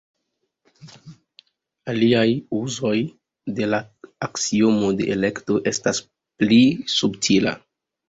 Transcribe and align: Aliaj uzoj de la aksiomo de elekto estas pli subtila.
Aliaj 1.93 2.23
uzoj 2.61 2.95
de 3.61 3.69
la 3.75 3.83
aksiomo 4.31 4.93
de 5.03 5.11
elekto 5.19 5.63
estas 5.77 6.05
pli 6.11 6.63
subtila. 6.99 7.59